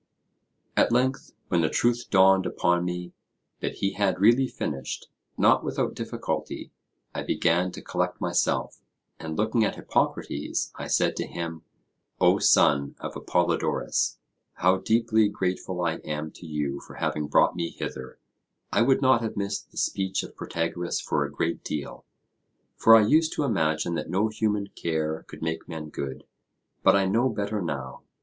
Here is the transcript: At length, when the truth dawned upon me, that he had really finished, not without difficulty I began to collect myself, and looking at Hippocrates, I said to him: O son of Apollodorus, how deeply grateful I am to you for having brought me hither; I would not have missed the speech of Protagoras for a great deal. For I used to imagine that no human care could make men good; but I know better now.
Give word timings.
At 0.75 0.91
length, 0.91 1.33
when 1.49 1.61
the 1.61 1.69
truth 1.69 2.05
dawned 2.09 2.47
upon 2.47 2.83
me, 2.85 3.13
that 3.59 3.75
he 3.75 3.91
had 3.93 4.19
really 4.19 4.47
finished, 4.47 5.05
not 5.37 5.63
without 5.63 5.93
difficulty 5.93 6.71
I 7.13 7.21
began 7.21 7.71
to 7.73 7.83
collect 7.83 8.19
myself, 8.19 8.81
and 9.19 9.37
looking 9.37 9.63
at 9.63 9.75
Hippocrates, 9.75 10.71
I 10.73 10.87
said 10.87 11.15
to 11.17 11.27
him: 11.27 11.61
O 12.19 12.39
son 12.39 12.95
of 12.99 13.15
Apollodorus, 13.15 14.17
how 14.53 14.77
deeply 14.77 15.29
grateful 15.29 15.83
I 15.85 15.97
am 15.97 16.31
to 16.31 16.47
you 16.47 16.79
for 16.79 16.95
having 16.95 17.27
brought 17.27 17.55
me 17.55 17.69
hither; 17.69 18.17
I 18.73 18.81
would 18.81 19.03
not 19.03 19.21
have 19.21 19.37
missed 19.37 19.69
the 19.69 19.77
speech 19.77 20.23
of 20.23 20.35
Protagoras 20.35 20.99
for 20.99 21.23
a 21.25 21.31
great 21.31 21.63
deal. 21.63 22.05
For 22.75 22.95
I 22.95 23.05
used 23.05 23.33
to 23.33 23.43
imagine 23.43 23.93
that 23.93 24.09
no 24.09 24.29
human 24.29 24.65
care 24.69 25.25
could 25.27 25.43
make 25.43 25.69
men 25.69 25.89
good; 25.89 26.23
but 26.81 26.95
I 26.95 27.05
know 27.05 27.29
better 27.29 27.61
now. 27.61 28.01